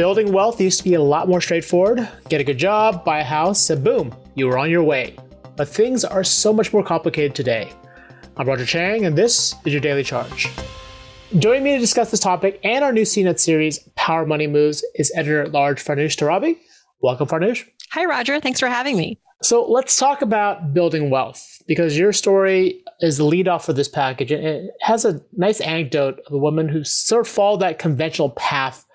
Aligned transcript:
Building 0.00 0.32
wealth 0.32 0.62
used 0.62 0.78
to 0.78 0.84
be 0.84 0.94
a 0.94 1.02
lot 1.02 1.28
more 1.28 1.42
straightforward. 1.42 2.08
Get 2.30 2.40
a 2.40 2.44
good 2.44 2.56
job, 2.56 3.04
buy 3.04 3.20
a 3.20 3.22
house, 3.22 3.68
and 3.68 3.84
boom, 3.84 4.14
you 4.34 4.46
were 4.46 4.56
on 4.56 4.70
your 4.70 4.82
way. 4.82 5.14
But 5.58 5.68
things 5.68 6.06
are 6.06 6.24
so 6.24 6.54
much 6.54 6.72
more 6.72 6.82
complicated 6.82 7.34
today. 7.34 7.70
I'm 8.38 8.48
Roger 8.48 8.64
Cheng, 8.64 9.04
and 9.04 9.14
this 9.14 9.54
is 9.66 9.74
your 9.74 9.82
Daily 9.82 10.02
Charge. 10.02 10.48
Joining 11.36 11.64
me 11.64 11.74
to 11.74 11.78
discuss 11.78 12.10
this 12.10 12.18
topic 12.18 12.60
and 12.64 12.82
our 12.82 12.94
new 12.94 13.02
CNET 13.02 13.38
series, 13.38 13.78
Power 13.94 14.24
Money 14.24 14.46
Moves, 14.46 14.82
is 14.94 15.12
editor 15.14 15.42
at 15.42 15.52
large 15.52 15.84
Farnoosh 15.84 16.16
Torabi. 16.16 16.56
Welcome, 17.02 17.28
Farnoosh. 17.28 17.66
Hi, 17.90 18.06
Roger. 18.06 18.40
Thanks 18.40 18.58
for 18.58 18.68
having 18.68 18.96
me. 18.96 19.18
So 19.42 19.70
let's 19.70 19.98
talk 19.98 20.22
about 20.22 20.72
building 20.72 21.10
wealth 21.10 21.46
because 21.68 21.98
your 21.98 22.14
story 22.14 22.82
is 23.00 23.18
the 23.18 23.24
lead 23.24 23.48
off 23.48 23.68
of 23.68 23.76
this 23.76 23.88
package. 23.88 24.32
It 24.32 24.70
has 24.80 25.04
a 25.04 25.20
nice 25.36 25.60
anecdote 25.60 26.20
of 26.26 26.32
a 26.32 26.38
woman 26.38 26.70
who 26.70 26.84
sort 26.84 27.26
of 27.26 27.28
followed 27.28 27.60
that 27.60 27.78
conventional 27.78 28.30
path 28.30 28.86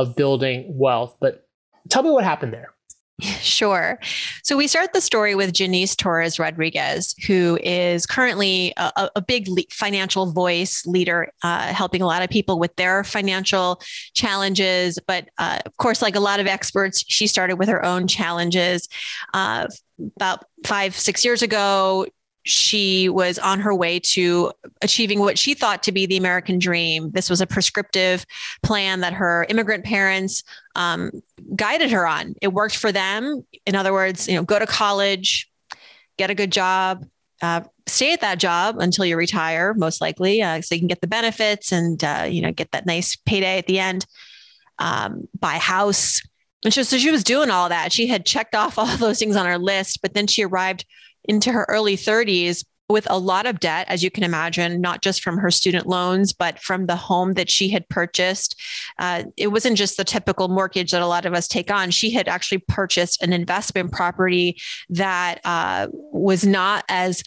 of 0.00 0.16
building 0.16 0.66
wealth. 0.68 1.16
But 1.20 1.46
tell 1.88 2.02
me 2.02 2.10
what 2.10 2.24
happened 2.24 2.52
there. 2.52 2.74
Sure. 3.20 3.98
So 4.42 4.56
we 4.56 4.66
start 4.66 4.94
the 4.94 5.00
story 5.02 5.34
with 5.34 5.52
Janice 5.52 5.94
Torres 5.94 6.38
Rodriguez, 6.38 7.14
who 7.26 7.58
is 7.62 8.06
currently 8.06 8.72
a, 8.78 9.10
a 9.14 9.20
big 9.20 9.46
le- 9.46 9.62
financial 9.70 10.32
voice 10.32 10.86
leader, 10.86 11.30
uh, 11.42 11.66
helping 11.74 12.00
a 12.00 12.06
lot 12.06 12.22
of 12.22 12.30
people 12.30 12.58
with 12.58 12.74
their 12.76 13.04
financial 13.04 13.82
challenges. 14.14 14.98
But 15.06 15.28
uh, 15.36 15.58
of 15.66 15.76
course, 15.76 16.00
like 16.00 16.16
a 16.16 16.20
lot 16.20 16.40
of 16.40 16.46
experts, 16.46 17.04
she 17.06 17.26
started 17.26 17.56
with 17.56 17.68
her 17.68 17.84
own 17.84 18.06
challenges. 18.06 18.88
Uh, 19.34 19.66
about 20.16 20.46
five, 20.64 20.96
six 20.96 21.22
years 21.22 21.42
ago, 21.42 22.06
she 22.44 23.08
was 23.08 23.38
on 23.38 23.60
her 23.60 23.74
way 23.74 24.00
to 24.00 24.52
achieving 24.80 25.20
what 25.20 25.38
she 25.38 25.54
thought 25.54 25.82
to 25.82 25.92
be 25.92 26.06
the 26.06 26.16
American 26.16 26.58
dream. 26.58 27.10
This 27.10 27.28
was 27.28 27.40
a 27.40 27.46
prescriptive 27.46 28.24
plan 28.62 29.00
that 29.00 29.12
her 29.12 29.46
immigrant 29.48 29.84
parents 29.84 30.42
um, 30.74 31.10
guided 31.54 31.90
her 31.90 32.06
on. 32.06 32.34
It 32.40 32.52
worked 32.52 32.76
for 32.76 32.92
them. 32.92 33.44
In 33.66 33.74
other 33.74 33.92
words, 33.92 34.26
you 34.26 34.34
know, 34.34 34.42
go 34.42 34.58
to 34.58 34.66
college, 34.66 35.50
get 36.16 36.30
a 36.30 36.34
good 36.34 36.50
job, 36.52 37.04
uh, 37.42 37.62
stay 37.86 38.12
at 38.12 38.20
that 38.20 38.38
job 38.38 38.78
until 38.78 39.04
you 39.04 39.16
retire, 39.16 39.74
most 39.74 40.00
likely, 40.00 40.42
uh, 40.42 40.60
so 40.60 40.74
you 40.74 40.80
can 40.80 40.88
get 40.88 41.00
the 41.00 41.06
benefits 41.06 41.72
and 41.72 42.02
uh, 42.04 42.26
you 42.28 42.42
know 42.42 42.52
get 42.52 42.70
that 42.72 42.86
nice 42.86 43.16
payday 43.16 43.58
at 43.58 43.66
the 43.66 43.78
end. 43.78 44.06
Um, 44.78 45.28
buy 45.38 45.58
house. 45.58 46.22
And 46.62 46.72
so 46.72 46.82
she 46.82 47.10
was 47.10 47.24
doing 47.24 47.50
all 47.50 47.70
that. 47.70 47.92
She 47.92 48.06
had 48.06 48.26
checked 48.26 48.54
off 48.54 48.78
all 48.78 48.96
those 48.96 49.18
things 49.18 49.36
on 49.36 49.46
her 49.46 49.58
list, 49.58 50.00
but 50.02 50.14
then 50.14 50.26
she 50.26 50.44
arrived 50.44 50.84
into 51.30 51.52
her 51.52 51.64
early 51.68 51.96
30s 51.96 52.64
with 52.88 53.06
a 53.08 53.16
lot 53.16 53.46
of 53.46 53.60
debt, 53.60 53.86
as 53.88 54.02
you 54.02 54.10
can 54.10 54.24
imagine, 54.24 54.80
not 54.80 55.00
just 55.00 55.22
from 55.22 55.38
her 55.38 55.50
student 55.50 55.86
loans, 55.86 56.32
but 56.32 56.58
from 56.58 56.86
the 56.86 56.96
home 56.96 57.34
that 57.34 57.48
she 57.48 57.68
had 57.68 57.88
purchased. 57.88 58.60
Uh, 58.98 59.22
it 59.36 59.46
wasn't 59.46 59.78
just 59.78 59.96
the 59.96 60.02
typical 60.02 60.48
mortgage 60.48 60.90
that 60.90 61.00
a 61.00 61.06
lot 61.06 61.24
of 61.24 61.32
us 61.32 61.46
take 61.46 61.70
on. 61.70 61.92
She 61.92 62.10
had 62.10 62.26
actually 62.26 62.58
purchased 62.58 63.22
an 63.22 63.32
investment 63.32 63.92
property 63.92 64.60
that 64.88 65.40
uh, 65.44 65.86
was 65.92 66.44
not 66.44 66.84
as 66.88 67.22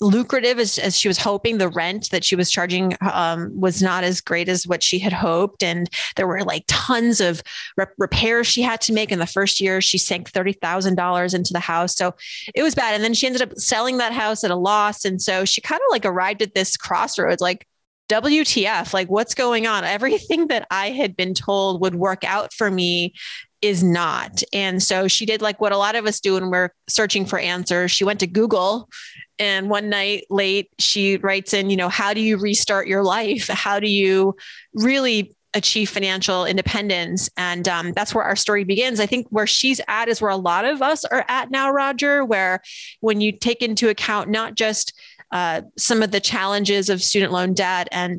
lucrative 0.00 0.58
as, 0.58 0.78
as 0.78 0.96
she 0.98 1.08
was 1.08 1.18
hoping. 1.18 1.58
The 1.58 1.68
rent 1.68 2.10
that 2.10 2.24
she 2.24 2.36
was 2.36 2.50
charging 2.50 2.96
um, 3.00 3.58
was 3.58 3.82
not 3.82 4.04
as 4.04 4.20
great 4.20 4.48
as 4.48 4.66
what 4.66 4.82
she 4.82 4.98
had 4.98 5.12
hoped. 5.12 5.62
And 5.62 5.88
there 6.16 6.26
were 6.26 6.42
like 6.44 6.64
tons 6.66 7.20
of 7.20 7.42
re- 7.76 7.86
repairs 7.98 8.46
she 8.46 8.62
had 8.62 8.80
to 8.82 8.92
make 8.92 9.12
in 9.12 9.18
the 9.18 9.26
first 9.26 9.60
year. 9.60 9.80
She 9.80 9.98
sank 9.98 10.30
$30,000 10.30 11.34
into 11.34 11.52
the 11.52 11.60
house. 11.60 11.94
So 11.94 12.14
it 12.54 12.62
was 12.62 12.74
bad. 12.74 12.94
And 12.94 13.04
then 13.04 13.14
she 13.14 13.26
ended 13.26 13.42
up 13.42 13.56
selling 13.58 13.98
that 13.98 14.12
house 14.12 14.44
at 14.44 14.50
a 14.50 14.56
loss. 14.56 15.04
And 15.04 15.20
so 15.20 15.44
she 15.44 15.60
kind 15.60 15.80
of 15.80 15.90
like 15.90 16.04
arrived 16.04 16.42
at 16.42 16.54
this 16.54 16.76
crossroads 16.76 17.40
like, 17.40 17.66
WTF, 18.08 18.92
like 18.92 19.08
what's 19.08 19.34
going 19.34 19.66
on? 19.66 19.84
Everything 19.84 20.48
that 20.48 20.66
I 20.70 20.90
had 20.90 21.16
been 21.16 21.32
told 21.32 21.80
would 21.80 21.94
work 21.94 22.24
out 22.24 22.52
for 22.52 22.70
me 22.70 23.14
is 23.62 23.82
not. 23.82 24.42
And 24.52 24.82
so 24.82 25.08
she 25.08 25.24
did 25.24 25.40
like 25.40 25.60
what 25.60 25.72
a 25.72 25.78
lot 25.78 25.94
of 25.94 26.04
us 26.04 26.20
do 26.20 26.34
when 26.34 26.50
we're 26.50 26.70
searching 26.88 27.24
for 27.24 27.38
answers. 27.38 27.90
She 27.90 28.04
went 28.04 28.20
to 28.20 28.26
Google 28.26 28.90
and 29.38 29.70
one 29.70 29.88
night 29.88 30.26
late, 30.30 30.70
she 30.78 31.16
writes 31.16 31.54
in, 31.54 31.70
you 31.70 31.76
know, 31.76 31.88
how 31.88 32.14
do 32.14 32.20
you 32.20 32.36
restart 32.36 32.86
your 32.86 33.02
life? 33.02 33.48
How 33.48 33.80
do 33.80 33.88
you 33.88 34.36
really 34.74 35.34
achieve 35.54 35.90
financial 35.90 36.44
independence? 36.44 37.28
And 37.36 37.66
um, 37.68 37.92
that's 37.92 38.14
where 38.14 38.24
our 38.24 38.36
story 38.36 38.64
begins. 38.64 39.00
I 39.00 39.06
think 39.06 39.26
where 39.30 39.46
she's 39.46 39.80
at 39.88 40.08
is 40.08 40.20
where 40.20 40.30
a 40.30 40.36
lot 40.36 40.64
of 40.64 40.82
us 40.82 41.04
are 41.04 41.24
at 41.28 41.50
now, 41.50 41.70
Roger, 41.70 42.24
where 42.24 42.62
when 43.00 43.20
you 43.20 43.32
take 43.32 43.62
into 43.62 43.88
account 43.88 44.30
not 44.30 44.54
just 44.54 44.92
uh, 45.32 45.62
some 45.76 46.02
of 46.02 46.10
the 46.10 46.20
challenges 46.20 46.88
of 46.88 47.02
student 47.02 47.32
loan 47.32 47.54
debt 47.54 47.88
and 47.90 48.18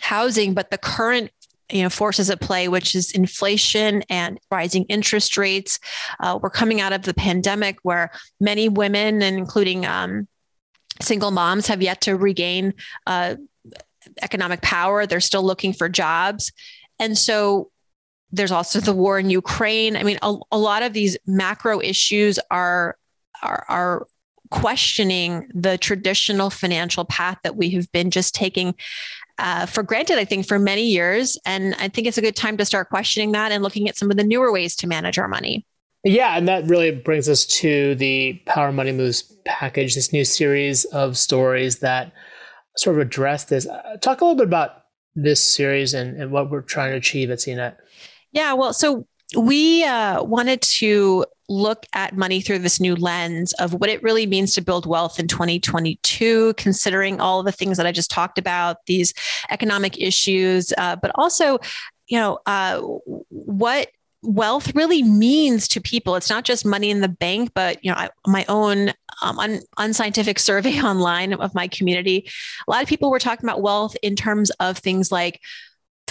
housing, 0.00 0.54
but 0.54 0.70
the 0.70 0.78
current 0.78 1.30
you 1.70 1.82
know 1.82 1.90
forces 1.90 2.30
at 2.30 2.40
play 2.40 2.68
which 2.68 2.94
is 2.94 3.12
inflation 3.12 4.02
and 4.08 4.38
rising 4.50 4.84
interest 4.84 5.36
rates. 5.36 5.78
Uh, 6.20 6.38
we're 6.40 6.50
coming 6.50 6.80
out 6.80 6.92
of 6.92 7.02
the 7.02 7.14
pandemic 7.14 7.78
where 7.82 8.10
many 8.40 8.68
women 8.68 9.22
and 9.22 9.36
including 9.36 9.84
um, 9.84 10.28
single 11.00 11.30
moms 11.30 11.66
have 11.66 11.82
yet 11.82 12.00
to 12.02 12.16
regain 12.16 12.74
uh, 13.06 13.36
economic 14.22 14.62
power. 14.62 15.06
They're 15.06 15.20
still 15.20 15.42
looking 15.42 15.72
for 15.72 15.88
jobs. 15.88 16.52
And 16.98 17.18
so 17.18 17.70
there's 18.32 18.52
also 18.52 18.80
the 18.80 18.94
war 18.94 19.18
in 19.18 19.30
ukraine. 19.30 19.96
I 19.96 20.02
mean 20.02 20.18
a, 20.22 20.36
a 20.52 20.58
lot 20.58 20.82
of 20.82 20.92
these 20.92 21.16
macro 21.26 21.80
issues 21.80 22.38
are 22.50 22.96
are, 23.42 23.64
are 23.68 24.06
questioning 24.50 25.48
the 25.54 25.76
traditional 25.76 26.50
financial 26.50 27.04
path 27.04 27.38
that 27.42 27.56
we 27.56 27.70
have 27.70 27.90
been 27.92 28.10
just 28.10 28.34
taking 28.34 28.74
uh, 29.38 29.66
for 29.66 29.82
granted, 29.82 30.18
I 30.18 30.24
think, 30.24 30.46
for 30.46 30.58
many 30.58 30.86
years. 30.86 31.38
And 31.44 31.74
I 31.78 31.88
think 31.88 32.06
it's 32.06 32.18
a 32.18 32.22
good 32.22 32.36
time 32.36 32.56
to 32.56 32.64
start 32.64 32.88
questioning 32.88 33.32
that 33.32 33.52
and 33.52 33.62
looking 33.62 33.88
at 33.88 33.96
some 33.96 34.10
of 34.10 34.16
the 34.16 34.24
newer 34.24 34.52
ways 34.52 34.76
to 34.76 34.86
manage 34.86 35.18
our 35.18 35.28
money. 35.28 35.66
Yeah, 36.04 36.36
and 36.36 36.46
that 36.46 36.66
really 36.66 36.92
brings 36.92 37.28
us 37.28 37.46
to 37.46 37.96
the 37.96 38.34
Power 38.46 38.70
Money 38.70 38.92
Moves 38.92 39.22
package, 39.44 39.94
this 39.94 40.12
new 40.12 40.24
series 40.24 40.84
of 40.86 41.18
stories 41.18 41.80
that 41.80 42.12
sort 42.76 42.96
of 42.96 43.02
address 43.02 43.44
this. 43.44 43.66
Uh, 43.66 43.96
talk 44.00 44.20
a 44.20 44.24
little 44.24 44.36
bit 44.36 44.46
about 44.46 44.84
this 45.16 45.42
series 45.42 45.94
and, 45.94 46.20
and 46.20 46.30
what 46.30 46.50
we're 46.50 46.60
trying 46.60 46.92
to 46.92 46.96
achieve 46.96 47.30
at 47.30 47.38
CNET. 47.38 47.76
Yeah, 48.30 48.52
well, 48.52 48.72
so 48.72 49.06
we 49.34 49.84
uh, 49.84 50.22
wanted 50.22 50.62
to 50.62 51.24
look 51.48 51.86
at 51.92 52.16
money 52.16 52.40
through 52.40 52.58
this 52.58 52.80
new 52.80 52.94
lens 52.96 53.52
of 53.54 53.74
what 53.74 53.88
it 53.88 54.02
really 54.02 54.26
means 54.26 54.54
to 54.54 54.60
build 54.60 54.86
wealth 54.86 55.18
in 55.18 55.28
2022, 55.28 56.54
considering 56.54 57.20
all 57.20 57.42
the 57.42 57.52
things 57.52 57.76
that 57.76 57.86
I 57.86 57.92
just 57.92 58.10
talked 58.10 58.38
about, 58.38 58.84
these 58.86 59.14
economic 59.50 60.00
issues, 60.00 60.72
uh, 60.78 60.96
but 60.96 61.10
also, 61.14 61.58
you 62.08 62.18
know, 62.18 62.38
uh, 62.46 62.80
what 63.28 63.88
wealth 64.22 64.74
really 64.74 65.02
means 65.02 65.68
to 65.68 65.80
people. 65.80 66.16
It's 66.16 66.30
not 66.30 66.44
just 66.44 66.64
money 66.64 66.90
in 66.90 67.00
the 67.00 67.08
bank, 67.08 67.52
but 67.54 67.84
you 67.84 67.90
know, 67.90 67.96
I, 67.96 68.10
my 68.26 68.44
own 68.48 68.92
um, 69.22 69.38
un, 69.38 69.60
unscientific 69.76 70.38
survey 70.40 70.80
online 70.80 71.32
of 71.34 71.54
my 71.54 71.68
community. 71.68 72.28
A 72.66 72.70
lot 72.70 72.82
of 72.82 72.88
people 72.88 73.10
were 73.10 73.18
talking 73.18 73.48
about 73.48 73.62
wealth 73.62 73.96
in 74.02 74.16
terms 74.16 74.50
of 74.58 74.78
things 74.78 75.12
like 75.12 75.40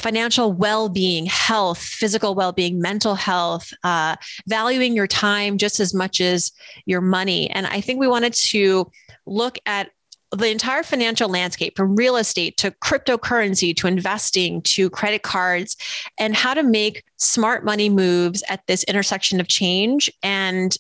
financial 0.05 0.53
well-being 0.53 1.25
health 1.25 1.79
physical 1.79 2.35
well-being 2.35 2.80
mental 2.80 3.15
health 3.15 3.74
uh, 3.83 4.15
valuing 4.47 4.95
your 4.95 5.07
time 5.07 5.57
just 5.57 5.80
as 5.80 5.95
much 5.95 6.21
as 6.21 6.51
your 6.85 7.01
money. 7.01 7.50
And 7.50 7.65
i 7.65 7.81
think 7.81 8.00
we 8.00 8.07
wanted 8.07 8.33
to 8.51 8.91
look 9.25 9.57
at 9.65 9.89
the 10.31 10.51
entire 10.51 10.83
financial 10.83 11.27
landscape 11.27 11.75
from 11.75 11.95
real 11.95 12.18
estate 12.18 12.56
to 12.57 12.69
cryptocurrency 12.83 13.75
to 13.77 13.88
investing 13.88 14.62
to 14.62 14.91
credit 14.91 15.24
cards 15.24 15.75
and 16.19 16.35
how 16.35 16.53
to 16.53 16.62
make 16.62 17.03
smart 17.18 17.65
money 17.65 17.89
moves 17.89 18.44
at 18.47 18.62
this 18.68 18.83
intersection 18.83 19.39
of 19.39 19.47
change 19.47 20.12
and 20.21 20.77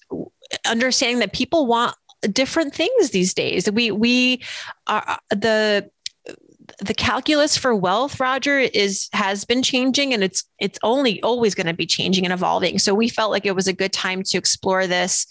understanding 0.67 1.17
that 1.17 1.33
people 1.33 1.65
want 1.65 1.95
different 2.31 2.75
things 2.75 3.09
these 3.09 3.33
days. 3.33 3.69
We 3.71 3.89
we 3.89 4.43
are 4.85 5.19
the 5.31 5.89
the 6.79 6.93
calculus 6.93 7.57
for 7.57 7.75
wealth 7.75 8.19
roger 8.19 8.59
is 8.59 9.09
has 9.13 9.45
been 9.45 9.61
changing 9.61 10.13
and 10.13 10.23
it's 10.23 10.43
it's 10.59 10.79
only 10.83 11.21
always 11.21 11.55
going 11.55 11.67
to 11.67 11.73
be 11.73 11.85
changing 11.85 12.25
and 12.25 12.33
evolving 12.33 12.79
so 12.79 12.93
we 12.93 13.09
felt 13.09 13.31
like 13.31 13.45
it 13.45 13.55
was 13.55 13.67
a 13.67 13.73
good 13.73 13.93
time 13.93 14.23
to 14.23 14.37
explore 14.37 14.87
this 14.87 15.25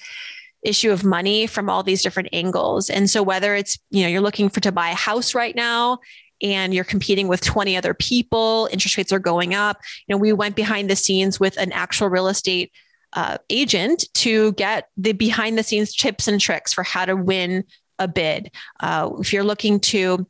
issue 0.62 0.90
of 0.90 1.04
money 1.04 1.46
from 1.46 1.69
all 1.69 1.82
these 1.82 2.02
different 2.02 2.28
angles 2.32 2.88
and 2.88 3.10
so 3.10 3.22
whether 3.22 3.54
it's 3.54 3.78
you 3.90 4.02
know 4.02 4.08
you're 4.08 4.20
looking 4.20 4.48
for 4.48 4.60
to 4.60 4.72
buy 4.72 4.90
a 4.90 4.94
house 4.94 5.34
right 5.34 5.54
now 5.54 5.98
and 6.42 6.75
you're 6.75 6.84
competing 6.84 7.28
with 7.28 7.40
20 7.40 7.76
other 7.76 7.94
people, 7.94 8.69
interest 8.70 8.96
rates 8.96 9.12
are 9.12 9.19
going 9.19 9.54
up. 9.54 9.78
You 10.06 10.14
know, 10.14 10.19
we 10.19 10.32
went 10.32 10.56
behind 10.56 10.90
the 10.90 10.96
scenes 10.96 11.38
with 11.38 11.56
an 11.56 11.72
actual 11.72 12.08
real 12.08 12.28
estate 12.28 12.72
uh, 13.14 13.38
agent 13.48 14.04
to 14.14 14.52
get 14.52 14.88
the 14.96 15.12
behind 15.12 15.56
the 15.56 15.62
scenes 15.62 15.94
tips 15.94 16.28
and 16.28 16.40
tricks 16.40 16.72
for 16.72 16.82
how 16.82 17.04
to 17.04 17.16
win 17.16 17.64
a 17.98 18.08
bid. 18.08 18.50
Uh, 18.81 19.10
if 19.20 19.32
you're 19.32 19.44
looking 19.44 19.78
to 19.78 20.26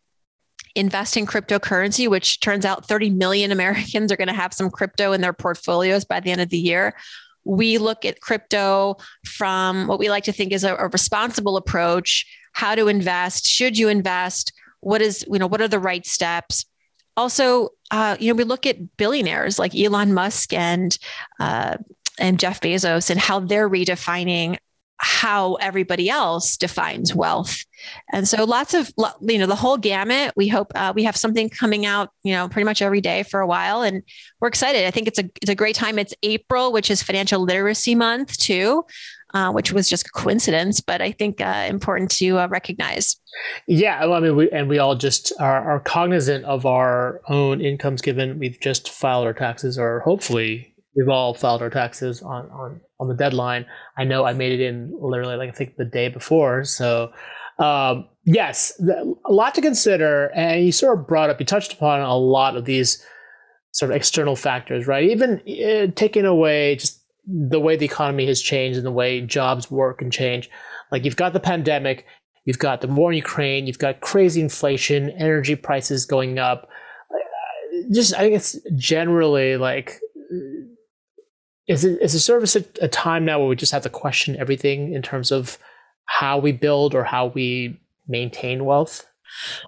invest 0.75 1.17
in 1.17 1.26
cryptocurrency, 1.26 2.09
which 2.09 2.41
turns 2.41 2.65
out 2.65 2.87
30 2.87 3.11
million 3.11 3.53
Americans 3.53 4.11
are 4.11 4.17
going 4.17 4.29
to 4.29 4.35
have 4.35 4.53
some 4.53 4.71
crypto 4.71 5.12
in 5.12 5.21
their 5.21 5.32
portfolios 5.32 6.05
by 6.05 6.21
the 6.21 6.31
end 6.31 6.41
of 6.41 6.50
the 6.50 6.59
year. 6.59 6.94
We 7.44 7.79
look 7.79 8.05
at 8.05 8.21
crypto 8.21 8.97
from 9.26 9.87
what 9.87 9.99
we 9.99 10.09
like 10.09 10.25
to 10.25 10.32
think 10.32 10.53
is 10.53 10.65
a, 10.65 10.75
a 10.76 10.88
responsible 10.88 11.56
approach, 11.56 12.26
how 12.53 12.75
to 12.75 12.88
invest, 12.88 13.47
should 13.47 13.76
you 13.76 13.88
invest, 13.88 14.53
what 14.81 15.03
is, 15.03 15.25
you 15.31 15.38
know, 15.38 15.47
what 15.47 15.61
are 15.61 15.69
the 15.69 15.79
right 15.79 16.06
steps? 16.06 16.65
Also, 17.17 17.69
uh, 17.91 18.17
you 18.19 18.32
know, 18.32 18.37
we 18.37 18.44
look 18.44 18.67
at 18.67 18.97
billionaires 18.97 19.59
like 19.59 19.75
Elon 19.75 20.15
Musk 20.15 20.53
and 20.53 20.99
uh, 21.38 21.77
and 22.19 22.38
Jeff 22.38 22.61
Bezos 22.61 23.11
and 23.11 23.19
how 23.20 23.41
they're 23.41 23.69
redefining 23.69 24.56
how 24.99 25.55
everybody 25.55 26.08
else 26.08 26.56
defines 26.56 27.14
wealth. 27.14 27.64
And 28.12 28.26
so 28.26 28.44
lots 28.44 28.75
of, 28.75 28.91
you 29.20 29.38
know, 29.38 29.46
the 29.46 29.56
whole 29.56 29.76
gamut. 29.76 30.32
We 30.37 30.49
hope 30.49 30.73
uh, 30.75 30.93
we 30.94 31.05
have 31.05 31.17
something 31.17 31.50
coming 31.50 31.85
out, 31.85 32.11
you 32.23 32.32
know, 32.32 32.49
pretty 32.49 32.64
much 32.64 32.81
every 32.81 33.00
day 33.00 33.23
for 33.25 33.41
a 33.41 33.46
while. 33.46 33.82
And 33.82 34.02
we're 34.41 34.49
excited. 34.49 34.87
I 34.87 34.91
think 34.91 35.08
it's 35.08 35.19
a, 35.19 35.25
it's 35.43 35.50
a 35.50 35.55
great 35.55 35.76
time. 35.76 35.99
It's 35.99 36.14
April, 36.23 36.73
which 36.73 36.91
is 36.91 37.02
financial 37.02 37.41
literacy 37.41 37.94
month 37.94 38.38
too. 38.38 38.85
Uh, 39.32 39.50
which 39.50 39.73
was 39.73 39.88
just 39.88 40.06
a 40.06 40.11
coincidence, 40.11 40.81
but 40.81 41.02
I 41.02 41.11
think 41.11 41.41
uh, 41.41 41.67
important 41.69 42.08
to 42.19 42.38
uh, 42.38 42.46
recognize. 42.46 43.17
Yeah, 43.67 44.05
well, 44.05 44.12
I 44.12 44.20
mean, 44.20 44.37
we, 44.37 44.49
and 44.52 44.69
we 44.69 44.79
all 44.79 44.94
just 44.94 45.32
are, 45.41 45.73
are 45.73 45.81
cognizant 45.81 46.44
of 46.44 46.64
our 46.67 47.20
own 47.29 47.61
incomes 47.61 48.00
given 48.00 48.38
we've 48.38 48.61
just 48.61 48.91
filed 48.91 49.26
our 49.26 49.32
taxes, 49.32 49.76
or 49.76 49.99
hopefully 50.00 50.74
we've 50.96 51.08
all 51.08 51.35
filed 51.35 51.62
our 51.62 51.70
taxes 51.70 52.23
on, 52.23 52.49
on, 52.50 52.81
on 53.00 53.08
the 53.08 53.14
deadline. 53.14 53.67
I 53.96 54.05
know 54.05 54.25
I 54.25 54.32
made 54.32 54.52
it 54.52 54.64
in 54.64 54.93
literally 55.00 55.37
like 55.37 55.50
I 55.50 55.52
think 55.52 55.76
the 55.76 55.85
day 55.85 56.08
before. 56.08 56.64
So 56.64 57.12
um, 57.58 58.08
yes, 58.25 58.81
a 58.81 59.32
lot 59.32 59.55
to 59.55 59.61
consider. 59.61 60.26
And 60.35 60.64
you 60.64 60.73
sort 60.73 60.99
of 60.99 61.06
brought 61.06 61.31
up, 61.31 61.41
you 61.41 61.46
touched 61.46 61.73
upon 61.73 62.00
a 62.00 62.17
lot 62.17 62.56
of 62.56 62.64
these 62.64 63.05
sort 63.73 63.91
of 63.91 63.96
external 63.96 64.37
factors, 64.37 64.87
right? 64.87 65.05
Even 65.05 65.41
uh, 65.41 65.93
taking 65.94 66.25
away 66.25 66.76
just 66.76 67.00
the 67.26 67.61
way 67.61 67.76
the 67.76 67.87
economy 67.87 68.26
has 68.26 68.41
changed 68.41 68.76
and 68.76 68.87
the 68.87 68.93
way 68.93 69.20
jobs 69.20 69.70
work 69.70 70.02
and 70.02 70.12
change. 70.12 70.50
Like 70.93 71.05
you've 71.05 71.17
got 71.17 71.32
the 71.32 71.41
pandemic, 71.41 72.06
you've 72.44 72.58
got 72.58 72.81
the 72.81 72.88
war 72.88 73.11
in 73.11 73.17
Ukraine, 73.17 73.67
you've 73.67 73.79
got 73.79 74.00
crazy 74.00 74.41
inflation, 74.41 75.11
energy 75.11 75.56
prices 75.56 76.06
going 76.06 76.38
up. 76.38 76.69
Just 77.93 78.14
I 78.14 78.19
think 78.19 78.37
it's 78.37 78.56
generally 78.76 79.56
like 79.56 80.00
is 81.67 81.85
it 81.85 82.01
is 82.01 82.15
a 82.15 82.21
service 82.21 82.57
a, 82.57 82.65
a 82.81 82.89
time 82.89 83.25
now 83.25 83.39
where 83.39 83.49
we 83.49 83.57
just 83.57 83.73
have 83.73 83.83
to 83.83 83.91
question 83.91 84.37
everything 84.37 84.93
in 84.93 85.03
terms 85.03 85.33
of 85.33 85.59
how 86.07 86.39
we 86.39 86.53
build 86.53 86.95
or 86.95 87.05
how 87.05 87.27
we 87.27 87.81
maintain 88.07 88.65
wealth? 88.65 89.07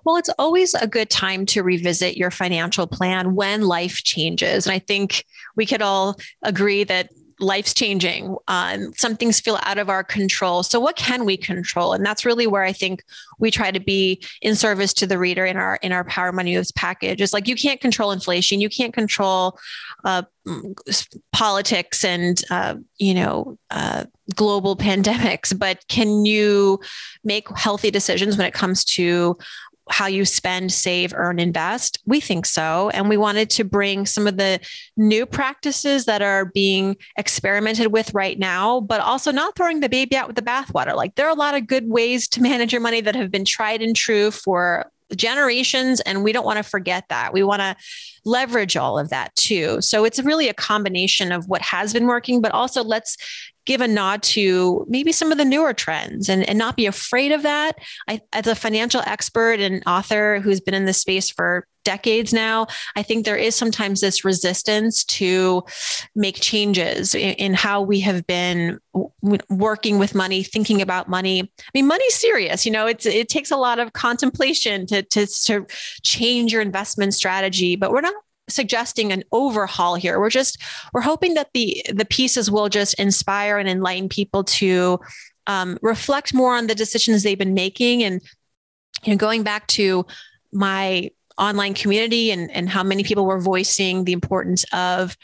Well, 0.04 0.16
it's 0.16 0.30
always 0.38 0.74
a 0.74 0.86
good 0.86 1.10
time 1.10 1.46
to 1.46 1.62
revisit 1.62 2.16
your 2.16 2.30
financial 2.30 2.86
plan 2.86 3.34
when 3.34 3.62
life 3.62 4.02
changes. 4.04 4.66
And 4.66 4.72
I 4.72 4.78
think 4.78 5.24
we 5.56 5.66
could 5.66 5.82
all 5.82 6.16
agree 6.42 6.84
that 6.84 7.10
life's 7.40 7.74
changing. 7.74 8.36
Um, 8.48 8.92
some 8.94 9.16
things 9.16 9.40
feel 9.40 9.58
out 9.62 9.78
of 9.78 9.88
our 9.88 10.02
control. 10.02 10.62
So, 10.62 10.80
what 10.80 10.96
can 10.96 11.24
we 11.24 11.36
control? 11.36 11.92
And 11.92 12.04
that's 12.04 12.24
really 12.24 12.46
where 12.46 12.62
I 12.62 12.72
think 12.72 13.04
we 13.38 13.50
try 13.50 13.70
to 13.70 13.80
be 13.80 14.22
in 14.40 14.54
service 14.54 14.92
to 14.94 15.06
the 15.06 15.18
reader 15.18 15.44
in 15.44 15.56
our 15.56 15.76
in 15.82 15.92
our 15.92 16.04
Power 16.04 16.32
Money 16.32 16.54
Moves 16.54 16.72
package. 16.72 17.20
It's 17.20 17.32
like 17.32 17.48
you 17.48 17.56
can't 17.56 17.80
control 17.80 18.10
inflation, 18.10 18.60
you 18.60 18.70
can't 18.70 18.94
control 18.94 19.58
uh, 20.04 20.22
politics, 21.32 22.04
and 22.04 22.42
uh, 22.50 22.76
you 22.98 23.14
know 23.14 23.58
uh, 23.70 24.04
global 24.34 24.76
pandemics, 24.86 25.56
but 25.56 25.86
can 25.88 26.24
you 26.24 26.80
make 27.24 27.48
healthy 27.56 27.90
decisions 27.90 28.36
when 28.36 28.46
it 28.46 28.54
comes 28.54 28.84
to 28.84 29.36
how 29.88 30.06
you 30.06 30.24
spend, 30.24 30.72
save, 30.72 31.14
earn, 31.14 31.38
invest? 31.38 32.00
We 32.06 32.20
think 32.20 32.46
so. 32.46 32.90
And 32.90 33.08
we 33.08 33.16
wanted 33.16 33.50
to 33.50 33.64
bring 33.64 34.06
some 34.06 34.26
of 34.26 34.36
the 34.36 34.60
new 34.96 35.26
practices 35.26 36.06
that 36.06 36.22
are 36.22 36.46
being 36.46 36.96
experimented 37.16 37.92
with 37.92 38.12
right 38.12 38.38
now, 38.38 38.80
but 38.80 39.00
also 39.00 39.30
not 39.30 39.54
throwing 39.56 39.80
the 39.80 39.88
baby 39.88 40.16
out 40.16 40.26
with 40.26 40.36
the 40.36 40.42
bathwater. 40.42 40.94
Like 40.94 41.14
there 41.14 41.26
are 41.26 41.32
a 41.32 41.34
lot 41.34 41.54
of 41.54 41.66
good 41.66 41.88
ways 41.88 42.26
to 42.28 42.42
manage 42.42 42.72
your 42.72 42.80
money 42.80 43.00
that 43.00 43.14
have 43.14 43.30
been 43.30 43.44
tried 43.44 43.82
and 43.82 43.94
true 43.94 44.30
for 44.30 44.90
generations. 45.14 46.00
And 46.00 46.24
we 46.24 46.32
don't 46.32 46.44
want 46.44 46.56
to 46.56 46.62
forget 46.62 47.04
that. 47.08 47.32
We 47.32 47.44
want 47.44 47.60
to 47.60 47.76
leverage 48.24 48.76
all 48.76 48.98
of 48.98 49.10
that 49.10 49.34
too. 49.36 49.80
So 49.80 50.04
it's 50.04 50.20
really 50.20 50.48
a 50.48 50.54
combination 50.54 51.30
of 51.30 51.46
what 51.48 51.62
has 51.62 51.92
been 51.92 52.06
working, 52.06 52.40
but 52.40 52.50
also 52.52 52.82
let's 52.82 53.16
give 53.66 53.80
a 53.80 53.88
nod 53.88 54.22
to 54.22 54.86
maybe 54.88 55.12
some 55.12 55.32
of 55.32 55.38
the 55.38 55.44
newer 55.44 55.74
trends 55.74 56.28
and, 56.28 56.48
and 56.48 56.58
not 56.58 56.76
be 56.76 56.86
afraid 56.86 57.32
of 57.32 57.42
that. 57.42 57.76
I, 58.08 58.20
as 58.32 58.46
a 58.46 58.54
financial 58.54 59.02
expert 59.04 59.60
and 59.60 59.82
author 59.86 60.40
who's 60.40 60.60
been 60.60 60.74
in 60.74 60.86
this 60.86 60.98
space 60.98 61.30
for 61.30 61.66
decades 61.84 62.32
now, 62.32 62.66
I 62.96 63.02
think 63.02 63.24
there 63.24 63.36
is 63.36 63.54
sometimes 63.54 64.00
this 64.00 64.24
resistance 64.24 65.04
to 65.04 65.62
make 66.14 66.40
changes 66.40 67.14
in, 67.14 67.34
in 67.34 67.54
how 67.54 67.82
we 67.82 68.00
have 68.00 68.26
been 68.26 68.78
working 69.48 69.98
with 69.98 70.14
money, 70.14 70.42
thinking 70.42 70.82
about 70.82 71.08
money. 71.08 71.42
I 71.42 71.70
mean, 71.74 71.86
money's 71.86 72.14
serious. 72.14 72.66
You 72.66 72.72
know, 72.72 72.86
it's 72.86 73.06
it 73.06 73.28
takes 73.28 73.50
a 73.50 73.56
lot 73.56 73.78
of 73.78 73.92
contemplation 73.92 74.86
to 74.86 75.02
to 75.02 75.26
to 75.44 75.66
change 76.02 76.52
your 76.52 76.62
investment 76.62 77.14
strategy, 77.14 77.76
but 77.76 77.92
we're 77.92 78.00
not 78.00 78.14
suggesting 78.48 79.12
an 79.12 79.24
overhaul 79.32 79.94
here. 79.94 80.20
We're 80.20 80.30
just 80.30 80.62
we're 80.92 81.00
hoping 81.00 81.34
that 81.34 81.48
the 81.54 81.84
the 81.92 82.04
pieces 82.04 82.50
will 82.50 82.68
just 82.68 82.94
inspire 82.94 83.58
and 83.58 83.68
enlighten 83.68 84.08
people 84.08 84.44
to 84.44 85.00
um, 85.46 85.78
reflect 85.82 86.34
more 86.34 86.54
on 86.54 86.66
the 86.66 86.74
decisions 86.74 87.22
they've 87.22 87.38
been 87.38 87.54
making 87.54 88.02
and 88.02 88.20
you 89.04 89.12
know 89.12 89.16
going 89.16 89.42
back 89.42 89.66
to 89.68 90.06
my 90.52 91.10
online 91.38 91.74
community 91.74 92.30
and 92.30 92.50
and 92.50 92.68
how 92.68 92.82
many 92.82 93.04
people 93.04 93.26
were 93.26 93.40
voicing 93.40 94.04
the 94.04 94.12
importance 94.12 94.64
of 94.72 95.16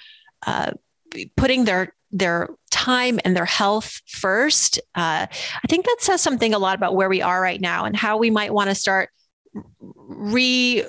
uh, 0.47 0.73
putting 1.37 1.65
their 1.65 1.95
their 2.11 2.49
time 2.71 3.19
and 3.25 3.35
their 3.35 3.47
health 3.47 4.01
first. 4.07 4.79
Uh, 4.95 5.27
I 5.27 5.67
think 5.69 5.87
that 5.87 5.97
says 6.01 6.21
something 6.21 6.53
a 6.53 6.59
lot 6.59 6.77
about 6.77 6.95
where 6.95 7.09
we 7.09 7.23
are 7.23 7.41
right 7.41 7.61
now 7.61 7.85
and 7.85 7.97
how 7.97 8.19
we 8.19 8.31
might 8.31 8.53
want 8.53 8.69
to 8.69 8.75
start 8.75 9.09
re 9.85 10.87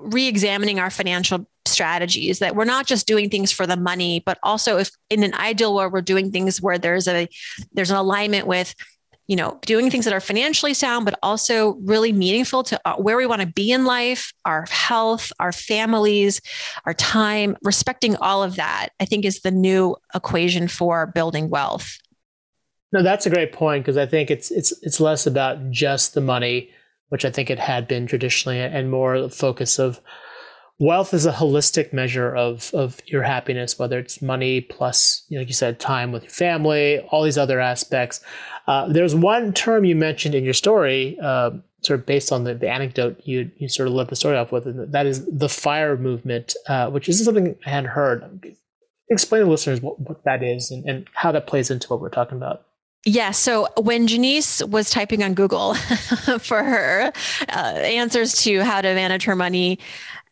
re-examining 0.00 0.78
our 0.78 0.90
financial 0.90 1.46
strategies 1.66 2.38
that 2.38 2.56
we're 2.56 2.64
not 2.64 2.86
just 2.86 3.06
doing 3.06 3.28
things 3.28 3.52
for 3.52 3.66
the 3.66 3.76
money 3.76 4.22
but 4.24 4.38
also 4.42 4.78
if 4.78 4.90
in 5.10 5.22
an 5.22 5.34
ideal 5.34 5.74
world 5.74 5.92
we're 5.92 6.00
doing 6.00 6.30
things 6.30 6.62
where 6.62 6.78
there's 6.78 7.06
a 7.06 7.28
there's 7.72 7.90
an 7.90 7.96
alignment 7.96 8.46
with 8.46 8.74
you 9.26 9.36
know 9.36 9.58
doing 9.62 9.90
things 9.90 10.04
that 10.04 10.14
are 10.14 10.20
financially 10.20 10.74
sound 10.74 11.04
but 11.04 11.18
also 11.22 11.74
really 11.84 12.12
meaningful 12.12 12.62
to 12.62 12.80
uh, 12.84 12.96
where 12.96 13.16
we 13.16 13.26
want 13.26 13.42
to 13.42 13.46
be 13.46 13.70
in 13.70 13.84
life 13.84 14.32
our 14.44 14.64
health 14.70 15.30
our 15.38 15.52
families 15.52 16.40
our 16.86 16.94
time 16.94 17.56
respecting 17.62 18.16
all 18.16 18.42
of 18.42 18.56
that 18.56 18.88
i 18.98 19.04
think 19.04 19.24
is 19.24 19.40
the 19.40 19.50
new 19.50 19.94
equation 20.14 20.66
for 20.66 21.06
building 21.06 21.50
wealth. 21.50 21.98
No 22.90 23.02
that's 23.02 23.26
a 23.26 23.30
great 23.30 23.52
point 23.52 23.84
because 23.84 23.98
i 23.98 24.06
think 24.06 24.30
it's 24.30 24.50
it's 24.50 24.72
it's 24.82 24.98
less 24.98 25.26
about 25.26 25.70
just 25.70 26.14
the 26.14 26.22
money 26.22 26.70
which 27.08 27.24
I 27.24 27.30
think 27.30 27.50
it 27.50 27.58
had 27.58 27.88
been 27.88 28.06
traditionally, 28.06 28.60
and 28.60 28.90
more 28.90 29.20
the 29.20 29.30
focus 29.30 29.78
of 29.78 30.00
wealth 30.78 31.12
is 31.12 31.26
a 31.26 31.32
holistic 31.32 31.92
measure 31.92 32.34
of 32.34 32.70
of 32.74 33.00
your 33.06 33.22
happiness, 33.22 33.78
whether 33.78 33.98
it's 33.98 34.22
money 34.22 34.60
plus, 34.60 35.24
you 35.28 35.36
know, 35.36 35.40
like 35.40 35.48
you 35.48 35.54
said, 35.54 35.80
time 35.80 36.12
with 36.12 36.22
your 36.22 36.30
family, 36.30 37.00
all 37.10 37.22
these 37.22 37.38
other 37.38 37.60
aspects. 37.60 38.20
Uh, 38.66 38.86
there's 38.88 39.14
one 39.14 39.52
term 39.52 39.84
you 39.84 39.96
mentioned 39.96 40.34
in 40.34 40.44
your 40.44 40.54
story, 40.54 41.18
uh, 41.22 41.50
sort 41.80 42.00
of 42.00 42.06
based 42.06 42.32
on 42.32 42.44
the, 42.44 42.54
the 42.54 42.68
anecdote 42.68 43.20
you 43.24 43.50
you 43.56 43.68
sort 43.68 43.88
of 43.88 43.94
led 43.94 44.08
the 44.08 44.16
story 44.16 44.36
off 44.36 44.52
with, 44.52 44.66
and 44.66 44.92
that 44.92 45.06
is 45.06 45.24
the 45.26 45.48
fire 45.48 45.96
movement, 45.96 46.54
uh, 46.68 46.88
which 46.90 47.08
is 47.08 47.24
something 47.24 47.56
I 47.66 47.70
hadn't 47.70 47.90
heard. 47.90 48.54
Explain 49.10 49.44
to 49.44 49.50
listeners 49.50 49.80
what, 49.80 49.98
what 49.98 50.22
that 50.24 50.42
is 50.42 50.70
and, 50.70 50.86
and 50.86 51.06
how 51.14 51.32
that 51.32 51.46
plays 51.46 51.70
into 51.70 51.88
what 51.88 52.00
we're 52.00 52.10
talking 52.10 52.36
about. 52.36 52.66
Yeah. 53.04 53.30
So 53.30 53.68
when 53.76 54.06
Janice 54.06 54.62
was 54.64 54.90
typing 54.90 55.22
on 55.22 55.34
Google 55.34 55.74
for 56.40 56.62
her 56.62 57.12
uh, 57.48 57.52
answers 57.52 58.34
to 58.42 58.62
how 58.64 58.80
to 58.80 58.94
manage 58.94 59.24
her 59.24 59.36
money, 59.36 59.78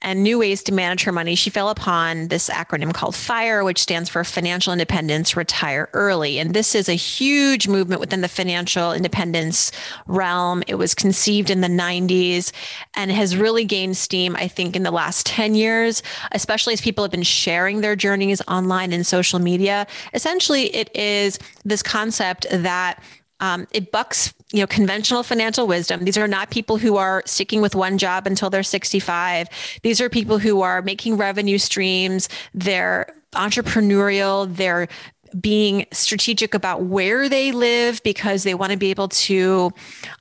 and 0.02 0.22
new 0.22 0.38
ways 0.38 0.62
to 0.64 0.72
manage 0.72 1.04
her 1.04 1.12
money, 1.12 1.34
she 1.34 1.50
fell 1.50 1.68
upon 1.68 2.28
this 2.28 2.48
acronym 2.48 2.92
called 2.92 3.14
FIRE, 3.14 3.64
which 3.64 3.80
stands 3.80 4.08
for 4.08 4.22
Financial 4.24 4.72
Independence 4.72 5.36
Retire 5.36 5.88
Early. 5.92 6.38
And 6.38 6.54
this 6.54 6.74
is 6.74 6.88
a 6.88 6.94
huge 6.94 7.68
movement 7.68 8.00
within 8.00 8.20
the 8.20 8.28
financial 8.28 8.92
independence 8.92 9.72
realm. 10.06 10.62
It 10.66 10.74
was 10.76 10.94
conceived 10.94 11.50
in 11.50 11.60
the 11.60 11.68
90s 11.68 12.52
and 12.94 13.10
has 13.10 13.36
really 13.36 13.64
gained 13.64 13.96
steam, 13.96 14.36
I 14.36 14.48
think, 14.48 14.76
in 14.76 14.82
the 14.82 14.90
last 14.90 15.26
10 15.26 15.54
years, 15.54 16.02
especially 16.32 16.74
as 16.74 16.80
people 16.80 17.02
have 17.04 17.10
been 17.10 17.22
sharing 17.22 17.80
their 17.80 17.96
journeys 17.96 18.42
online 18.48 18.92
and 18.92 19.06
social 19.06 19.38
media. 19.38 19.86
Essentially, 20.14 20.74
it 20.74 20.94
is 20.94 21.38
this 21.64 21.82
concept 21.82 22.46
that 22.50 23.02
um, 23.40 23.66
it 23.72 23.92
bucks 23.92 24.32
you 24.52 24.60
know 24.60 24.66
conventional 24.66 25.22
financial 25.22 25.66
wisdom 25.66 26.04
these 26.04 26.16
are 26.16 26.28
not 26.28 26.50
people 26.50 26.76
who 26.76 26.96
are 26.96 27.22
sticking 27.26 27.60
with 27.60 27.74
one 27.74 27.98
job 27.98 28.26
until 28.26 28.48
they're 28.48 28.62
65 28.62 29.48
these 29.82 30.00
are 30.00 30.08
people 30.08 30.38
who 30.38 30.62
are 30.62 30.82
making 30.82 31.16
revenue 31.16 31.58
streams 31.58 32.28
they're 32.54 33.12
entrepreneurial 33.32 34.54
they're 34.54 34.88
being 35.40 35.84
strategic 35.92 36.54
about 36.54 36.82
where 36.82 37.28
they 37.28 37.52
live 37.52 38.02
because 38.02 38.44
they 38.44 38.54
want 38.54 38.72
to 38.72 38.78
be 38.78 38.90
able 38.90 39.08
to 39.08 39.72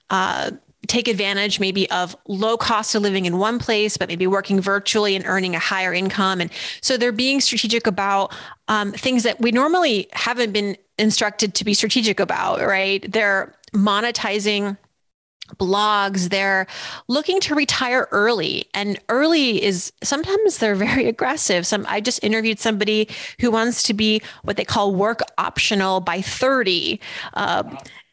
uh, 0.09 0.51
take 0.87 1.07
advantage 1.07 1.59
maybe 1.59 1.89
of 1.91 2.15
low 2.27 2.57
cost 2.57 2.95
of 2.95 3.01
living 3.01 3.25
in 3.25 3.37
one 3.37 3.59
place, 3.59 3.97
but 3.97 4.07
maybe 4.07 4.27
working 4.27 4.61
virtually 4.61 5.15
and 5.15 5.25
earning 5.25 5.55
a 5.55 5.59
higher 5.59 5.93
income. 5.93 6.41
And 6.41 6.51
so 6.81 6.97
they're 6.97 7.11
being 7.11 7.41
strategic 7.41 7.87
about 7.87 8.33
um, 8.67 8.91
things 8.91 9.23
that 9.23 9.39
we 9.39 9.51
normally 9.51 10.07
haven't 10.13 10.51
been 10.51 10.77
instructed 10.97 11.53
to 11.55 11.65
be 11.65 11.73
strategic 11.73 12.19
about, 12.19 12.61
right? 12.61 13.09
They're 13.11 13.53
monetizing 13.75 14.77
blogs. 15.57 16.29
They're 16.29 16.65
looking 17.07 17.39
to 17.41 17.55
retire 17.55 18.07
early 18.11 18.65
and 18.73 18.99
early 19.09 19.63
is 19.63 19.93
sometimes 20.03 20.57
they're 20.57 20.75
very 20.75 21.07
aggressive. 21.07 21.67
Some 21.67 21.85
i 21.87 22.01
just 22.01 22.23
interviewed 22.23 22.59
somebody 22.59 23.07
who 23.39 23.51
wants 23.51 23.83
to 23.83 23.93
be 23.93 24.21
what 24.43 24.57
they 24.57 24.65
call 24.65 24.95
work 24.95 25.21
optional 25.37 25.99
by 25.99 26.21
30 26.21 26.99
uh, 27.33 27.63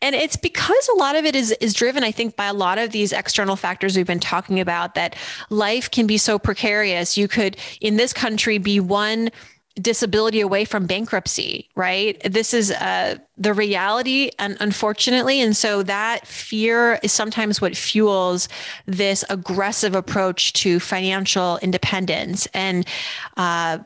and 0.02 0.14
it's 0.16 0.36
because 0.36 0.88
a 0.88 0.96
lot 0.96 1.16
of 1.16 1.24
it 1.24 1.34
is 1.34 1.52
is 1.52 1.72
driven 1.72 2.04
i 2.04 2.10
think 2.10 2.36
by 2.36 2.46
a 2.46 2.52
lot 2.52 2.76
of 2.78 2.90
these 2.90 3.12
external 3.12 3.56
factors 3.56 3.96
we've 3.96 4.06
been 4.06 4.20
talking 4.20 4.60
about 4.60 4.94
that 4.94 5.16
life 5.48 5.90
can 5.90 6.06
be 6.06 6.18
so 6.18 6.38
precarious. 6.38 7.16
You 7.16 7.28
could 7.28 7.56
in 7.80 7.96
this 7.96 8.12
country 8.12 8.58
be 8.58 8.80
one 8.80 9.30
disability 9.80 10.40
away 10.40 10.64
from 10.64 10.86
bankruptcy, 10.86 11.68
right? 11.74 12.20
This 12.24 12.52
is 12.52 12.70
uh, 12.70 13.16
the 13.38 13.54
reality, 13.54 14.30
and 14.38 14.56
unfortunately, 14.60 15.40
and 15.40 15.56
so 15.56 15.82
that 15.82 16.26
fear 16.26 16.98
is 17.02 17.12
sometimes 17.12 17.60
what 17.60 17.76
fuels 17.76 18.48
this 18.86 19.24
aggressive 19.30 19.94
approach 19.94 20.52
to 20.54 20.78
financial 20.78 21.58
independence. 21.62 22.46
And 22.54 22.86
uh, 23.36 23.78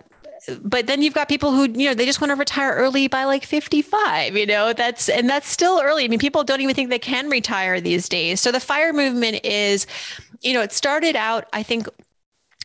but 0.63 0.87
then 0.87 1.03
you've 1.03 1.15
got 1.15 1.29
people 1.29 1.53
who 1.53 1.65
you 1.65 1.89
know 1.89 1.95
they 1.95 2.07
just 2.07 2.21
want 2.21 2.31
to 2.31 2.37
retire 2.37 2.73
early 2.73 3.09
by 3.09 3.25
like 3.25 3.45
55 3.45 4.37
you 4.37 4.47
know 4.47 4.73
that's 4.73 5.09
and 5.09 5.29
that's 5.29 5.49
still 5.49 5.81
early 5.83 6.05
i 6.05 6.09
mean 6.09 6.21
people 6.21 6.45
don't 6.45 6.61
even 6.61 6.75
think 6.75 6.91
they 6.91 7.01
can 7.01 7.29
retire 7.29 7.81
these 7.81 8.09
days 8.09 8.41
so 8.41 8.53
the 8.53 8.61
fire 8.61 8.93
movement 8.93 9.45
is 9.45 9.89
you 10.43 10.55
know 10.55 10.63
it 10.63 10.73
started 10.73 11.17
out 11.17 11.47
i 11.53 11.65
think 11.65 11.89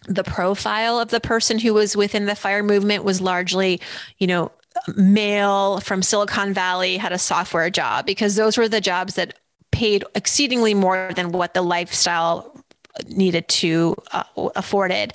the 0.08 0.24
profile 0.24 1.00
of 1.00 1.10
the 1.10 1.20
person 1.20 1.60
who 1.60 1.74
was 1.74 1.96
within 1.96 2.26
the 2.26 2.36
fire 2.36 2.64
movement 2.64 3.04
was 3.04 3.22
largely, 3.22 3.80
you 4.18 4.28
know, 4.28 4.52
male 4.96 5.80
from 5.82 6.02
Silicon 6.02 6.54
Valley 6.54 6.98
had 6.98 7.12
a 7.12 7.18
software 7.18 7.70
job 7.70 8.06
because 8.06 8.36
those 8.36 8.58
were 8.58 8.68
the 8.68 8.82
jobs 8.82 9.16
that 9.16 9.38
paid 9.72 10.04
exceedingly 10.16 10.74
more 10.74 11.12
than 11.16 11.32
what 11.32 11.54
the 11.54 11.62
lifestyle 11.62 12.64
needed 13.10 13.48
to 13.48 13.96
uh, 14.12 14.24
afforded. 14.56 15.14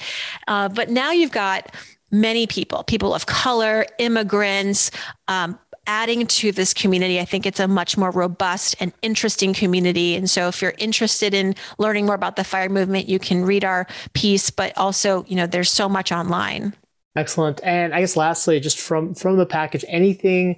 Uh, 0.49 0.69
but 0.69 0.89
now 0.89 1.11
you've 1.11 1.33
got 1.33 1.75
many 2.11 2.47
people, 2.47 2.83
people 2.85 3.15
of 3.15 3.27
color, 3.27 3.85
immigrants, 3.99 4.91
um, 5.29 5.59
adding 5.87 6.27
to 6.27 6.53
this 6.53 6.75
community. 6.75 7.21
I 7.21 7.25
think 7.25 7.47
it's 7.47 7.61
a 7.61 7.69
much 7.69 7.97
more 7.97 8.11
robust 8.11 8.77
and 8.81 8.93
interesting 9.03 9.55
community. 9.55 10.15
And 10.17 10.29
so 10.29 10.49
if 10.49 10.61
you're 10.61 10.75
interested 10.79 11.35
in 11.35 11.55
learning 11.79 12.07
more 12.07 12.15
about 12.15 12.37
the 12.37 12.45
fire 12.45 12.69
movement, 12.69 13.09
you 13.09 13.19
can 13.19 13.45
read 13.45 13.65
our 13.65 13.87
piece, 14.13 14.51
but 14.51 14.77
also, 14.77 15.25
you 15.29 15.37
know, 15.37 15.47
there's 15.47 15.71
so 15.71 15.89
much 15.89 16.13
online. 16.13 16.75
Excellent. 17.17 17.61
And 17.63 17.95
I 17.95 18.01
guess 18.01 18.17
lastly, 18.17 18.61
just 18.61 18.79
from 18.79 19.15
from 19.15 19.39
the 19.39 19.47
package, 19.47 19.85
anything 19.89 20.57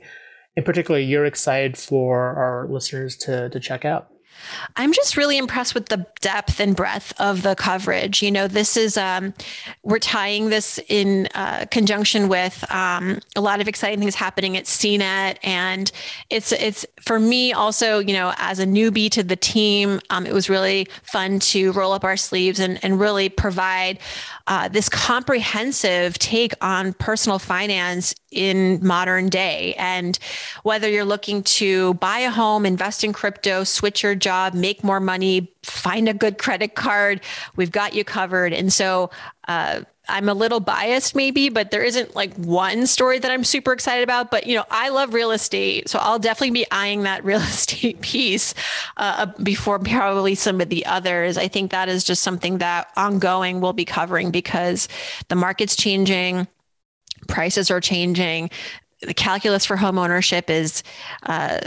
in 0.57 0.65
particular 0.65 0.99
you're 0.99 1.25
excited 1.25 1.77
for 1.77 2.35
our 2.35 2.67
listeners 2.69 3.17
to 3.19 3.49
to 3.51 3.61
check 3.61 3.85
out? 3.85 4.09
I'm 4.77 4.93
just 4.93 5.17
really 5.17 5.39
impressed 5.39 5.75
with 5.75 5.87
the 5.87 6.07
depth 6.21 6.61
and 6.61 6.75
breadth 6.75 7.13
of 7.21 7.43
the 7.43 7.55
coverage. 7.55 8.23
You 8.23 8.31
know, 8.31 8.49
this 8.49 8.77
is, 8.77 8.97
um, 8.97 9.35
we're 9.83 9.99
tying 9.99 10.51
this 10.51 10.79
in 10.89 11.29
uh, 11.35 11.67
conjunction 11.71 12.29
with 12.29 12.65
um, 12.73 13.21
a 13.37 13.41
lot 13.41 13.61
of 13.61 13.69
exciting 13.69 13.99
things 14.01 14.15
happening 14.15 14.57
at 14.57 14.65
CNET. 14.65 15.39
And 15.43 15.91
it's, 16.31 16.53
it's 16.53 16.87
for 17.01 17.19
me 17.19 17.53
also, 17.53 17.99
you 17.99 18.13
know, 18.13 18.33
as 18.39 18.59
a 18.59 18.67
newbie 18.67 19.11
to 19.11 19.23
the 19.23 19.37
team, 19.37 20.01
um, 20.11 20.27
it 20.27 20.33
was 20.33 20.49
really 20.49 20.89
fun 21.03 21.39
to 21.41 21.73
roll 21.73 21.93
up 21.93 22.05
our 22.05 22.17
sleeves 22.17 22.61
and, 22.61 22.83
and 22.85 23.01
really 23.01 23.29
provide 23.29 23.99
uh, 24.47 24.69
this 24.69 24.89
comprehensive 24.89 26.19
take 26.19 26.55
on 26.61 26.93
personal 26.95 27.39
finance 27.39 28.15
in 28.31 28.85
modern 28.85 29.29
day. 29.29 29.75
And 29.79 30.19
whether 30.63 30.89
you're 30.89 31.05
looking 31.05 31.43
to 31.45 31.95
buy 31.95 32.19
a 32.19 32.31
home, 32.31 32.67
invest 32.67 33.05
in 33.05 33.13
crypto, 33.13 33.65
switch 33.65 34.03
your 34.03 34.15
job, 34.15 34.55
make 34.55 34.85
more 34.85 35.01
money, 35.01 35.53
find 35.63 36.09
a 36.09 36.15
good 36.15 36.39
credit 36.39 36.75
card, 36.75 37.21
we've 37.57 37.73
got 37.73 37.95
you 37.95 38.05
covered. 38.05 38.53
And 38.53 38.73
so, 38.73 39.11
uh, 39.47 39.83
I'm 40.09 40.29
a 40.29 40.35
little 40.35 40.61
biased 40.61 41.15
maybe, 41.15 41.51
but 41.51 41.71
there 41.71 41.83
isn't 41.83 42.17
like 42.17 42.35
one 42.37 42.87
story 42.87 43.19
that 43.19 43.31
I'm 43.31 43.45
super 43.45 43.73
excited 43.73 44.03
about. 44.03 44.31
But 44.31 44.47
you 44.47 44.57
know, 44.57 44.65
I 44.71 44.89
love 44.89 45.13
real 45.13 45.31
estate, 45.33 45.89
so 45.89 45.99
I'll 45.99 46.19
definitely 46.19 46.53
be 46.53 46.67
eyeing 46.71 47.03
that 47.03 47.25
real 47.27 47.41
estate 47.41 48.01
piece 48.01 48.55
uh, 48.97 49.27
before 49.43 49.79
probably 49.79 50.35
some 50.35 50.61
of 50.61 50.71
the 50.71 50.87
others. 50.87 51.37
I 51.37 51.49
think 51.49 51.71
that 51.73 51.89
is 51.89 52.05
just 52.05 52.23
something 52.23 52.59
that 52.59 52.91
ongoing 52.97 53.61
we'll 53.61 53.75
be 53.75 53.85
covering 53.85 54.31
because 54.31 54.89
the 55.29 55.37
market's 55.37 55.77
changing, 55.77 56.49
prices 57.29 57.71
are 57.71 57.81
changing 57.81 58.51
the 59.01 59.15
calculus 59.15 59.65
for 59.65 59.77
home 59.77 59.99
ownership 59.99 60.51
is 60.51 60.83
uh, 61.25 61.59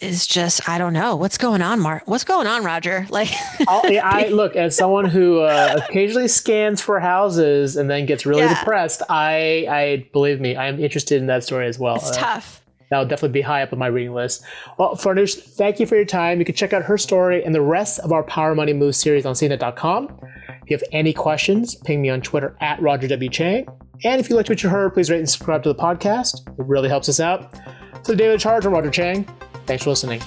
is 0.00 0.26
just 0.26 0.66
I 0.68 0.78
don't 0.78 0.92
know 0.92 1.16
what's 1.16 1.36
going 1.36 1.60
on, 1.62 1.80
Mark. 1.80 2.04
What's 2.06 2.24
going 2.24 2.46
on, 2.46 2.64
Roger? 2.64 3.06
Like, 3.14 3.30
I 3.68 4.28
look 4.32 4.56
as 4.56 4.76
someone 4.76 5.04
who 5.04 5.38
uh, 5.40 5.80
occasionally 5.86 6.26
scans 6.26 6.80
for 6.80 6.98
houses 6.98 7.76
and 7.76 7.88
then 7.88 8.06
gets 8.06 8.26
really 8.26 8.40
yeah. 8.40 8.58
depressed. 8.58 9.02
I, 9.08 9.66
I 9.70 10.08
believe 10.12 10.40
me, 10.40 10.56
I 10.56 10.66
am 10.66 10.80
interested 10.80 11.20
in 11.20 11.26
that 11.26 11.44
story 11.44 11.68
as 11.68 11.78
well. 11.78 11.94
It's 11.96 12.10
uh, 12.10 12.14
tough. 12.14 12.63
That'll 12.90 13.06
definitely 13.06 13.32
be 13.32 13.42
high 13.42 13.62
up 13.62 13.72
on 13.72 13.78
my 13.78 13.86
reading 13.86 14.14
list. 14.14 14.44
Well, 14.78 14.94
Farnoosh, 14.94 15.34
thank 15.34 15.80
you 15.80 15.86
for 15.86 15.96
your 15.96 16.04
time. 16.04 16.38
You 16.38 16.44
can 16.44 16.54
check 16.54 16.72
out 16.72 16.82
her 16.82 16.98
story 16.98 17.44
and 17.44 17.54
the 17.54 17.62
rest 17.62 17.98
of 18.00 18.12
our 18.12 18.22
Power 18.22 18.54
Money 18.54 18.72
Moves 18.72 18.98
series 18.98 19.26
on 19.26 19.34
CNET.com. 19.34 20.20
If 20.62 20.70
you 20.70 20.76
have 20.76 20.84
any 20.92 21.12
questions, 21.12 21.74
ping 21.74 22.02
me 22.02 22.10
on 22.10 22.20
Twitter 22.20 22.56
at 22.60 22.80
Roger 22.80 23.08
W. 23.08 23.30
Cheng. 23.30 23.66
And 24.04 24.20
if 24.20 24.28
you 24.28 24.36
liked 24.36 24.48
what 24.48 24.62
you 24.62 24.68
heard, 24.68 24.94
please 24.94 25.10
rate 25.10 25.18
and 25.18 25.28
subscribe 25.28 25.62
to 25.62 25.68
the 25.68 25.74
podcast. 25.74 26.46
It 26.58 26.64
really 26.66 26.88
helps 26.88 27.08
us 27.08 27.20
out. 27.20 27.54
So, 28.02 28.12
the 28.12 28.16
Daily 28.16 28.38
Charge, 28.38 28.66
I'm 28.66 28.72
Roger 28.72 28.90
Cheng. 28.90 29.24
Thanks 29.66 29.84
for 29.84 29.90
listening. 29.90 30.20